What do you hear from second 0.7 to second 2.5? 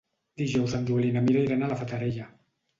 en Joel i na Mira iran a la Fatarella.